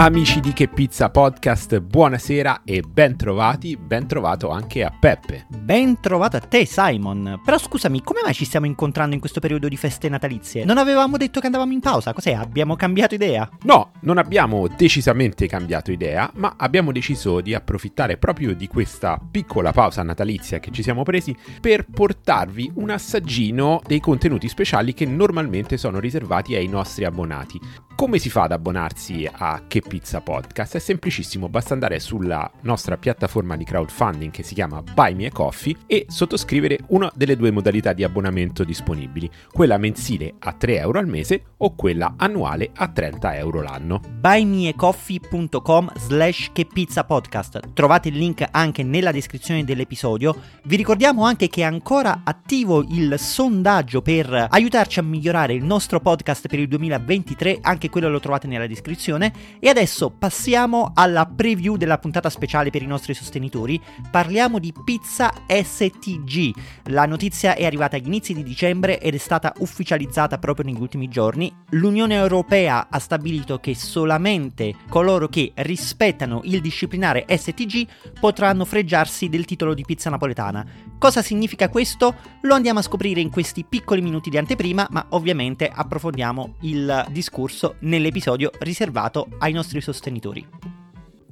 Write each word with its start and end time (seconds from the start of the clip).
Amici 0.00 0.40
di 0.40 0.54
Che 0.54 0.66
Pizza 0.66 1.10
Podcast, 1.10 1.78
buonasera 1.78 2.62
e 2.64 2.80
ben 2.80 3.18
trovati, 3.18 3.76
ben 3.76 4.06
trovato 4.06 4.48
anche 4.48 4.82
a 4.82 4.90
Peppe. 4.90 5.44
Ben 5.50 6.00
trovato 6.00 6.38
a 6.38 6.40
te, 6.40 6.64
Simon. 6.64 7.38
Però 7.44 7.58
scusami, 7.58 8.00
come 8.02 8.20
mai 8.24 8.32
ci 8.32 8.46
stiamo 8.46 8.64
incontrando 8.64 9.12
in 9.12 9.20
questo 9.20 9.40
periodo 9.40 9.68
di 9.68 9.76
feste 9.76 10.08
natalizie? 10.08 10.64
Non 10.64 10.78
avevamo 10.78 11.18
detto 11.18 11.38
che 11.38 11.44
andavamo 11.44 11.74
in 11.74 11.80
pausa, 11.80 12.14
cos'è? 12.14 12.32
Abbiamo 12.32 12.76
cambiato 12.76 13.14
idea? 13.14 13.46
No, 13.64 13.90
non 14.00 14.16
abbiamo 14.16 14.68
decisamente 14.74 15.46
cambiato 15.46 15.92
idea, 15.92 16.30
ma 16.36 16.54
abbiamo 16.56 16.92
deciso 16.92 17.42
di 17.42 17.52
approfittare 17.52 18.16
proprio 18.16 18.54
di 18.54 18.68
questa 18.68 19.20
piccola 19.30 19.70
pausa 19.70 20.02
natalizia 20.02 20.60
che 20.60 20.70
ci 20.70 20.82
siamo 20.82 21.02
presi 21.02 21.36
per 21.60 21.84
portarvi 21.84 22.72
un 22.76 22.88
assaggino 22.88 23.82
dei 23.86 24.00
contenuti 24.00 24.48
speciali 24.48 24.94
che 24.94 25.04
normalmente 25.04 25.76
sono 25.76 25.98
riservati 26.00 26.54
ai 26.54 26.68
nostri 26.68 27.04
abbonati. 27.04 27.60
Come 27.94 28.16
si 28.16 28.30
fa 28.30 28.44
ad 28.44 28.52
abbonarsi 28.52 29.28
a 29.30 29.64
Che 29.68 29.82
Pizza 29.90 30.20
Podcast? 30.20 30.76
È 30.76 30.78
semplicissimo, 30.78 31.48
basta 31.48 31.72
andare 31.72 31.98
sulla 31.98 32.48
nostra 32.60 32.96
piattaforma 32.96 33.56
di 33.56 33.64
crowdfunding 33.64 34.30
che 34.30 34.44
si 34.44 34.54
chiama 34.54 34.80
Buy 34.82 35.14
Me 35.14 35.32
Coffee 35.32 35.74
e 35.88 36.06
sottoscrivere 36.08 36.78
una 36.90 37.10
delle 37.12 37.34
due 37.34 37.50
modalità 37.50 37.92
di 37.92 38.04
abbonamento 38.04 38.62
disponibili, 38.62 39.28
quella 39.50 39.78
mensile 39.78 40.34
a 40.38 40.52
3 40.52 40.78
euro 40.78 41.00
al 41.00 41.08
mese 41.08 41.42
o 41.56 41.74
quella 41.74 42.14
annuale 42.16 42.70
a 42.72 42.86
30 42.86 43.36
euro 43.36 43.62
l'anno. 43.62 44.00
buymeacoffee.com 44.08 45.92
slash 45.96 46.50
che 46.52 46.66
pizza 46.72 47.02
podcast 47.02 47.72
trovate 47.72 48.10
il 48.10 48.16
link 48.16 48.46
anche 48.48 48.84
nella 48.84 49.10
descrizione 49.10 49.64
dell'episodio 49.64 50.36
vi 50.64 50.76
ricordiamo 50.76 51.24
anche 51.24 51.48
che 51.48 51.62
è 51.62 51.64
ancora 51.64 52.20
attivo 52.22 52.84
il 52.88 53.18
sondaggio 53.18 54.02
per 54.02 54.46
aiutarci 54.50 55.00
a 55.00 55.02
migliorare 55.02 55.52
il 55.52 55.64
nostro 55.64 55.98
podcast 55.98 56.46
per 56.46 56.60
il 56.60 56.68
2023 56.68 57.58
anche 57.60 57.90
quello 57.90 58.08
lo 58.08 58.20
trovate 58.20 58.46
nella 58.46 58.68
descrizione 58.68 59.32
e 59.58 59.68
adesso 59.70 60.10
passiamo 60.10 60.90
alla 60.94 61.26
preview 61.26 61.76
della 61.76 61.98
puntata 61.98 62.28
speciale 62.28 62.70
per 62.70 62.82
i 62.82 62.86
nostri 62.86 63.14
sostenitori 63.14 63.80
parliamo 64.10 64.58
di 64.58 64.74
pizza 64.84 65.32
STG 65.46 66.50
la 66.86 67.06
notizia 67.06 67.54
è 67.54 67.64
arrivata 67.64 67.96
agli 67.96 68.06
inizi 68.06 68.34
di 68.34 68.42
dicembre 68.42 69.00
ed 69.00 69.14
è 69.14 69.18
stata 69.18 69.52
ufficializzata 69.58 70.38
proprio 70.38 70.66
negli 70.66 70.80
ultimi 70.80 71.08
giorni 71.08 71.54
l'Unione 71.70 72.16
Europea 72.16 72.88
ha 72.90 72.98
stabilito 72.98 73.58
che 73.58 73.74
solamente 73.74 74.74
coloro 74.88 75.28
che 75.28 75.52
rispettano 75.54 76.40
il 76.44 76.60
disciplinare 76.60 77.24
STG 77.28 77.86
potranno 78.18 78.64
freggiarsi 78.64 79.28
del 79.28 79.44
titolo 79.44 79.74
di 79.74 79.84
pizza 79.84 80.10
napoletana. 80.10 80.66
Cosa 80.98 81.22
significa 81.22 81.68
questo? 81.68 82.14
Lo 82.42 82.54
andiamo 82.54 82.80
a 82.80 82.82
scoprire 82.82 83.20
in 83.20 83.30
questi 83.30 83.64
piccoli 83.64 84.02
minuti 84.02 84.28
di 84.28 84.36
anteprima, 84.36 84.86
ma 84.90 85.06
ovviamente 85.10 85.70
approfondiamo 85.72 86.56
il 86.62 87.06
discorso 87.10 87.76
nell'episodio 87.80 88.50
riservato 88.58 89.28
ai 89.38 89.52
nostri 89.52 89.59
sostenitori. 89.80 90.46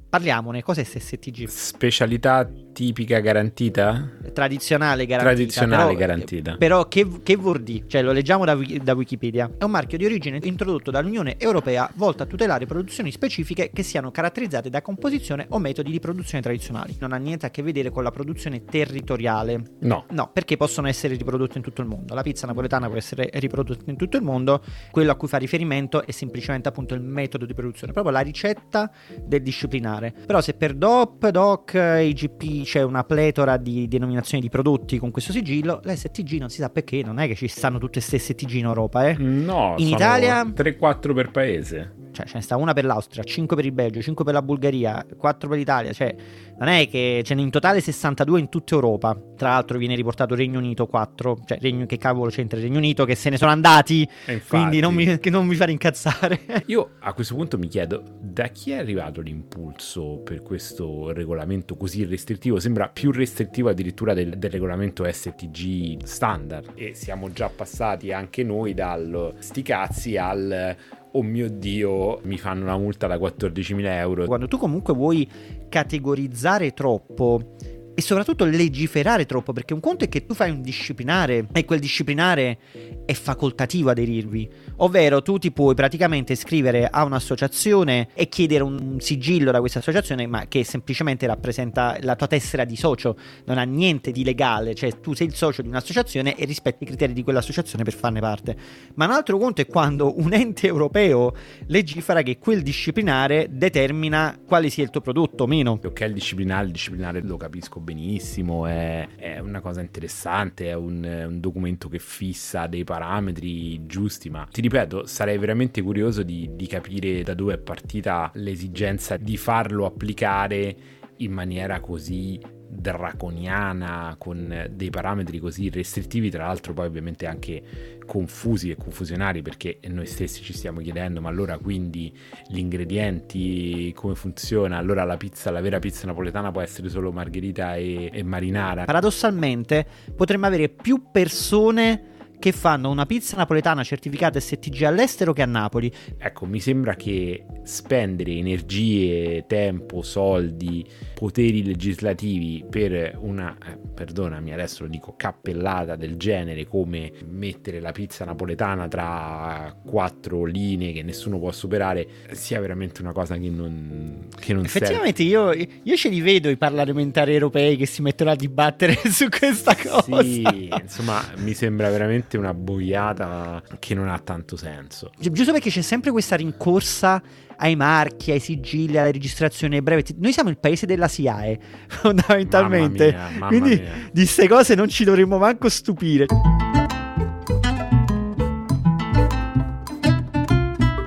Parliamone, 0.09 0.63
cos'è 0.63 0.85
STG? 0.85 1.47
Specialità 1.47 2.49
tipica 2.73 3.21
garantita? 3.21 4.11
Tradizionale 4.39 5.07
garantita. 5.07 5.35
Tradizionale 5.35 5.95
però, 5.95 5.99
garantita. 5.99 6.57
Però 6.57 6.89
che, 6.89 7.07
che 7.23 7.37
vuol 7.37 7.61
dire? 7.63 7.87
Cioè 7.89 8.03
lo 8.03 8.13
leggiamo 8.13 8.45
da, 8.45 8.57
da, 8.83 8.95
Wikipedia. 8.95 9.51
È 9.59 9.65
un 9.65 9.71
marchio 9.71 9.99
di 9.99 10.05
origine 10.05 10.39
introdotto 10.43 10.91
dall'Unione 10.91 11.37
Europea 11.39 11.91
volto 11.95 12.23
a 12.23 12.27
tutelare 12.27 12.67
produzioni 12.67 13.11
specifiche 13.11 13.71
che 13.73 13.83
siano 13.83 14.11
caratterizzate 14.11 14.71
da 14.71 14.83
composizione 14.83 15.47
o 15.51 15.59
metodi 15.59 15.91
di 15.91 15.99
produzione 15.99 16.43
tradizionali. 16.43 16.97
Non 17.01 17.13
ha 17.13 17.17
niente 17.17 17.47
a 17.47 17.51
che 17.51 17.63
vedere 17.63 17.91
con 17.91 18.03
la 18.03 18.11
produzione 18.11 18.65
territoriale. 18.65 19.63
No. 19.81 20.05
No, 20.11 20.31
perché 20.33 20.57
possono 20.57 20.87
essere 20.89 21.15
riprodotte 21.17 21.59
in 21.59 21.65
tutto 21.65 21.81
il 21.81 21.89
mondo. 21.89 22.15
La 22.15 22.23
pizza 22.23 22.47
napoletana 22.47 22.87
può 22.87 22.97
essere 22.97 23.31
riprodotta 23.33 23.91
in 23.91 23.97
tutto 23.97 24.17
il 24.17 24.23
mondo. 24.23 24.63
Quello 24.91 25.11
a 25.11 25.17
cui 25.17 25.29
fa 25.29 25.39
riferimento 25.39 26.05
è 26.07 26.11
semplicemente 26.13 26.69
appunto 26.69 26.95
il 26.95 27.01
metodo 27.01 27.45
di 27.47 27.55
produzione, 27.55 27.93
proprio 27.93 28.13
la 28.13 28.21
ricetta 28.21 28.91
del 29.21 29.43
disciplinare 29.43 30.15
però 30.27 30.41
se 30.41 30.55
per 30.55 30.75
DOP, 30.75 31.29
DOC, 31.29 31.75
IGP 31.75 32.65
c'è 32.65 32.83
una 32.83 33.05
pletora 33.05 33.57
di 33.57 33.89
denominazioni 33.89 34.28
di 34.37 34.49
prodotti 34.49 34.99
con 34.99 35.11
questo 35.11 35.33
sigillo, 35.33 35.81
l'STG 35.83 36.39
non 36.39 36.51
si 36.51 36.61
sa 36.61 36.69
perché, 36.69 37.03
non 37.03 37.19
è 37.19 37.27
che 37.27 37.35
ci 37.35 37.49
stanno 37.49 37.79
tutte 37.79 38.01
queste 38.01 38.19
STG 38.19 38.55
in 38.55 38.65
Europa, 38.65 39.09
eh? 39.09 39.17
No, 39.17 39.75
in 39.79 39.89
Italia 39.89 40.43
3-4 40.45 41.15
per 41.15 41.31
paese. 41.31 41.93
Cioè, 42.19 42.27
ce 42.27 42.35
ne 42.37 42.43
sta 42.43 42.57
una 42.57 42.73
per 42.73 42.85
l'Austria, 42.85 43.23
5 43.23 43.55
per 43.55 43.65
il 43.65 43.73
Belgio, 43.73 44.03
5 44.03 44.25
per 44.25 44.35
la 44.35 44.43
Bulgaria, 44.43 45.07
4 45.17 45.49
per 45.49 45.57
l'Italia, 45.57 45.93
cioè 45.93 46.15
non 46.59 46.69
è 46.69 46.89
che 46.89 47.23
ce 47.25 47.35
n'è 47.35 47.41
in 47.41 47.51
totale 47.51 47.81
62 47.81 48.41
in 48.41 48.49
tutta 48.49 48.75
Europa. 48.75 49.17
Tra 49.37 49.51
l'altro 49.51 49.79
viene 49.79 49.95
riportato 49.95 50.35
Regno 50.35 50.59
Unito 50.59 50.87
4, 50.87 51.39
cioè 51.47 51.59
Regno, 51.61 51.87
che 51.87 51.97
cavolo 51.97 52.31
c'entra 52.31 52.59
il 52.59 52.65
Regno 52.65 52.79
Unito 52.79 53.05
che 53.05 53.15
se 53.15 53.31
ne 53.31 53.37
sono 53.37 53.53
andati, 53.53 54.09
quindi 54.49 54.81
non 54.81 54.95
mi, 54.95 55.19
non 55.31 55.47
mi 55.47 55.55
fare 55.55 55.71
incazzare. 55.71 56.41
Io 56.67 56.95
a 56.99 57.13
questo 57.13 57.37
punto 57.37 57.57
mi 57.57 57.69
chiedo 57.69 58.03
da 58.21 58.49
chi 58.49 58.73
è 58.73 58.79
arrivato 58.79 59.21
l'impulso 59.21 60.21
per 60.25 60.43
questo 60.43 61.13
regolamento 61.13 61.77
così 61.77 62.05
restrittivo? 62.05 62.59
Sembra 62.59 62.89
più 62.89 63.13
restrittivo 63.13 63.69
addirittura 63.69 64.13
del, 64.19 64.39
del 64.39 64.51
regolamento 64.51 65.11
STG 65.11 66.03
standard 66.03 66.73
e 66.75 66.95
siamo 66.95 67.31
già 67.31 67.49
passati 67.49 68.13
anche 68.13 68.43
noi 68.43 68.75
dal 68.75 69.35
sti 69.39 69.63
cazzi 69.63 70.17
al 70.17 70.77
oh 71.11 71.23
mio 71.23 71.49
dio, 71.49 72.21
mi 72.25 72.37
fanno 72.37 72.65
una 72.65 72.77
multa 72.77 73.07
da 73.07 73.17
14.000 73.17 73.85
euro. 73.85 74.27
Quando 74.27 74.47
tu 74.47 74.59
comunque 74.59 74.93
vuoi 74.93 75.29
categorizzare 75.69 76.73
troppo 76.73 77.55
e 77.99 78.01
soprattutto 78.01 78.45
legiferare 78.45 79.27
troppo, 79.27 79.53
perché 79.53 79.75
un 79.75 79.81
conto 79.81 80.05
è 80.05 80.09
che 80.09 80.25
tu 80.25 80.33
fai 80.33 80.53
un 80.53 80.63
disciplinare 80.63 81.49
e 81.51 81.65
quel 81.65 81.81
disciplinare 81.81 82.59
è 83.05 83.13
facoltativo 83.13 83.91
aderirvi, 83.91 84.49
ovvero 84.77 85.21
tu 85.21 85.37
ti 85.39 85.51
puoi 85.51 85.75
praticamente 85.75 86.35
iscrivere 86.35 86.87
a 86.87 87.03
un'associazione 87.03 88.11
e 88.15 88.29
chiedere 88.29 88.63
un 88.63 89.01
sigillo 89.01 89.51
da 89.51 89.59
questa 89.59 89.81
associazione, 89.81 90.29
ma 90.29 90.47
che 90.47 90.63
semplicemente 90.63 91.27
rappresenta 91.27 91.97
la 92.03 92.15
tua 92.15 92.29
tessera 92.29 92.65
di 92.65 92.77
socio, 92.77 93.17
non 93.47 93.59
ha 93.59 93.65
niente 93.65 94.13
di 94.13 94.23
legale, 94.23 94.77
cioè 94.77 95.01
tu 95.01 95.13
sei 95.15 95.27
il 95.27 95.35
socio 95.35 95.63
di 95.63 95.69
un'associazione 95.69 96.37
e 96.37 96.45
rispetti 96.45 96.85
i 96.85 96.87
criteri 96.87 97.13
di 97.13 97.25
quell'associazione 97.25 97.83
per 97.83 97.95
farne 97.95 98.21
parte. 98.21 98.57
Ma 98.95 99.07
un 99.07 99.11
altro 99.11 99.39
conto 99.39 99.61
è 99.61 99.67
quando 99.67 100.21
un 100.21 100.33
ente 100.33 100.69
europeo 100.69 101.35
legifera 101.67 102.23
che 102.23 102.39
quel 102.39 102.63
disciplinare 102.63 103.49
determina 103.51 104.39
quale 104.47 104.71
sia 104.71 104.85
il 104.85 104.91
tuo 104.91 105.01
prodotto 105.01 105.43
o 105.43 105.47
meno. 105.49 105.81
Ok, 105.83 105.99
il 106.03 106.13
disciplinare, 106.13 106.67
il 106.67 106.71
disciplinare 106.71 107.23
lo 107.23 107.37
capisco 107.37 107.87
benissimo, 107.89 108.67
è, 108.67 109.09
è 109.17 109.39
una 109.39 109.61
cosa 109.61 109.81
interessante, 109.81 110.69
è 110.69 110.75
un, 110.75 111.03
è 111.03 111.25
un, 111.25 111.41
documento 111.41 111.89
che 111.89 111.99
fissa 111.99 112.67
dei 112.67 112.85
parametri 112.85 113.87
giusti, 113.87 114.29
ma 114.29 114.47
ti 114.51 114.61
ripeto, 114.61 115.07
sarei 115.07 115.39
veramente 115.39 115.81
curioso 115.81 116.23
di, 116.23 116.51
di 116.53 116.67
capire 116.67 117.23
da 117.23 117.33
dove 117.33 117.55
è 117.55 117.59
partita 117.59 118.31
l'esigenza 118.35 119.17
di 119.17 119.39
farlo 119.39 119.87
applicare 119.87 120.77
in 121.17 121.33
maniera 121.33 121.81
così 121.81 122.39
draconiana 122.69 124.15
con 124.19 124.69
dei 124.71 124.91
parametri 124.91 125.39
così 125.39 125.71
restrittivi 125.71 126.31
tra 126.31 126.47
l'altro 126.47 126.75
poi 126.75 126.87
ovviamente 126.87 127.27
anche 127.27 127.63
confusi 128.05 128.71
e 128.71 128.77
confusionari 128.77 129.43
perché 129.43 129.79
noi 129.89 130.07
stessi 130.07 130.43
ci 130.43 130.53
stiamo 130.53 130.81
chiedendo 130.81 131.21
ma 131.21 131.29
allora 131.29 131.59
quindi 131.59 132.15
gli 132.47 132.59
ingredienti 132.59 133.93
come 133.95 134.15
funziona? 134.15 134.77
Allora 134.77 135.05
la 135.05 135.17
pizza 135.17 135.51
la 135.51 135.61
vera 135.61 135.79
pizza 135.79 136.07
napoletana 136.07 136.51
può 136.51 136.61
essere 136.61 136.89
solo 136.89 137.11
margherita 137.13 137.77
e, 137.77 138.11
e 138.13 138.23
marinara? 138.23 138.85
Paradossalmente 138.85 139.87
potremmo 140.15 140.47
avere 140.47 140.69
più 140.69 141.11
persone 141.11 142.17
che 142.39 142.53
fanno 142.53 142.91
una 142.91 143.07
pizza 143.07 143.37
napoletana 143.37 143.83
certificata 143.83 144.39
STG 144.39 144.83
all'estero 144.83 145.33
che 145.33 145.43
a 145.43 145.47
Napoli. 145.47 145.93
Ecco, 146.17 146.47
mi 146.47 146.61
sembra 146.61 146.95
che 146.95 147.45
spendere 147.65 148.33
energie, 148.33 149.45
tempo, 149.47 150.03
soldi, 150.03 150.87
poteri 151.15 151.65
legislativi 151.65 152.65
per 152.69 153.19
una, 153.21 153.57
eh, 153.65 153.79
perdonami 153.95 154.53
adesso 154.53 154.85
lo 154.85 154.89
dico, 154.89 155.15
cappellata 155.17 155.97
del 155.97 156.17
genere 156.17 156.67
come 156.67 157.13
mettere 157.29 157.81
la 157.81 157.93
pizza 157.93 158.25
napoletana 158.25 158.89
tra 158.89 159.77
quattro 159.85 160.45
linee 160.45 160.93
che 160.93 161.03
nessuno 161.03 161.39
può 161.39 161.51
superare 161.51 162.07
sia 162.33 162.61
veramente 162.61 163.01
una 163.01 163.13
cosa 163.13 163.37
che 163.37 163.49
non, 163.49 164.29
che 164.39 164.53
non 164.53 164.65
Effettivamente 164.65 165.23
io, 165.23 165.53
io, 165.53 165.97
ce 165.97 166.09
li 166.09 166.21
vedo 166.21 166.49
i 166.49 166.57
parlamentari 166.57 167.33
europei 167.33 167.77
che 167.77 167.87
si 167.87 168.03
mettono 168.03 168.31
a 168.31 168.37
dibattere 168.37 168.95
su 169.11 169.29
questa 169.29 169.75
cosa. 169.75 170.23
Sì, 170.23 170.69
insomma 170.81 171.25
mi 171.37 171.55
sembra 171.55 171.91
veramente 171.91 172.28
veramente 172.29 172.37
una 172.37 172.53
boiata 172.53 173.63
che 173.79 173.95
non 173.95 174.09
ha 174.09 174.19
tanto 174.19 174.57
senso. 174.57 175.11
Giusto 175.19 175.53
perché 175.53 175.71
c'è 175.71 175.81
sempre 175.81 176.11
questa 176.11 176.37
rincorsa 176.37 177.23
ai 177.57 177.75
marchi, 177.75 178.31
ai 178.31 178.41
sigilli, 178.41 178.99
alle 178.99 179.13
registrazioni, 179.13 179.77
ai 179.77 179.83
brevetti. 179.83 180.15
Noi 180.19 180.33
siamo 180.33 180.51
il 180.51 180.59
paese 180.59 180.87
della 180.87 181.09
SIAE, 181.09 181.59
fondamentalmente. 181.89 183.13
Mamma 183.13 183.29
mia, 183.29 183.39
mamma 183.39 183.47
Quindi 183.49 183.81
mia. 183.81 183.93
di 184.13 184.21
queste 184.21 184.49
cose 184.49 184.75
non 184.75 184.89
ci 184.89 185.05
dovremmo 185.05 185.39
manco 185.39 185.69
stupire. 185.69 186.27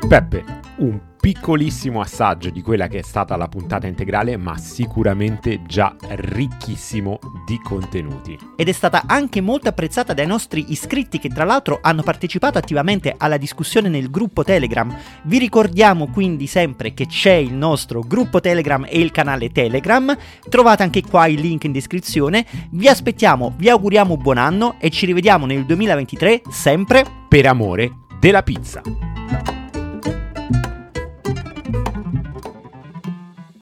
Peppe, 0.07 0.44
un 0.77 1.00
piccolissimo 1.21 2.01
assaggio 2.01 2.50
di 2.50 2.63
quella 2.63 2.88
che 2.88 2.97
è 2.97 3.01
stata 3.03 3.38
la 3.38 3.47
puntata 3.47 3.85
integrale, 3.85 4.38
ma 4.38 4.57
sicuramente 4.57 5.62
già 5.68 5.95
ricchissimo 6.09 7.19
di 7.45 7.59
contenuti. 7.59 8.38
Ed 8.56 8.68
è 8.68 8.71
stata 8.71 9.03
anche 9.06 9.39
molto 9.39 9.69
apprezzata 9.69 10.13
dai 10.13 10.25
nostri 10.25 10.71
iscritti 10.71 11.19
che 11.19 11.29
tra 11.29 11.44
l'altro 11.44 11.77
hanno 11.79 12.01
partecipato 12.01 12.57
attivamente 12.57 13.13
alla 13.15 13.38
discussione 13.38 13.88
nel 13.88 14.09
gruppo 14.09 14.44
Telegram. 14.44 14.94
Vi 15.23 15.38
ricordiamo 15.38 16.07
quindi 16.07 16.47
sempre 16.47 16.95
che 16.95 17.06
c'è 17.06 17.33
il 17.33 17.53
nostro 17.53 18.01
gruppo 18.01 18.39
Telegram 18.39 18.83
e 18.89 19.00
il 19.00 19.12
canale 19.12 19.51
Telegram. 19.51 20.17
Trovate 20.50 20.81
anche 20.81 21.03
qua 21.03 21.27
il 21.27 21.39
link 21.39 21.65
in 21.65 21.71
descrizione. 21.71 22.44
Vi 22.71 22.88
aspettiamo, 22.88 23.53
vi 23.57 23.69
auguriamo 23.69 24.17
buon 24.17 24.39
anno 24.39 24.77
e 24.79 24.89
ci 24.89 25.06
rivediamo 25.06 25.45
nel 25.45 25.65
2023 25.67 26.41
sempre 26.50 27.06
per 27.27 27.45
amore 27.45 27.91
della 28.19 28.41
pizza. 28.41 28.81